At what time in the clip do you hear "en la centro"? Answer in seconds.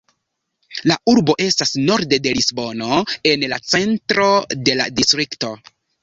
3.33-4.31